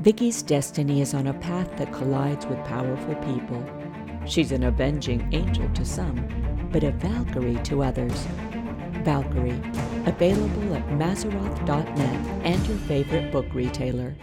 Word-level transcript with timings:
Vicky's 0.00 0.42
destiny 0.42 1.00
is 1.00 1.12
on 1.12 1.26
a 1.26 1.34
path 1.34 1.76
that 1.76 1.92
collides 1.92 2.46
with 2.46 2.64
powerful 2.66 3.16
people. 3.16 3.64
She's 4.26 4.52
an 4.52 4.62
avenging 4.62 5.28
angel 5.32 5.68
to 5.70 5.84
some, 5.84 6.24
but 6.70 6.84
a 6.84 6.92
Valkyrie 6.92 7.60
to 7.64 7.82
others. 7.82 8.26
Valkyrie, 9.02 9.60
available 10.06 10.74
at 10.74 10.86
Mazaroth.net 10.90 12.44
and 12.44 12.66
your 12.68 12.78
favorite 12.78 13.32
book 13.32 13.46
retailer. 13.52 14.14